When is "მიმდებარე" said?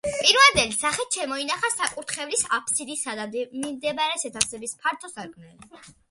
3.35-4.17